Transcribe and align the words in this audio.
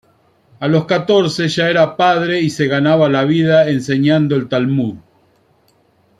A 0.59 0.67
los 0.67 0.85
catorce 0.87 1.47
ya 1.47 1.69
era 1.69 1.95
padre 1.95 2.39
y 2.41 2.49
se 2.49 2.65
ganaba 2.65 3.07
la 3.07 3.23
vida 3.23 3.69
enseñando 3.69 4.35
el 4.35 4.49
Talmud. 4.49 4.95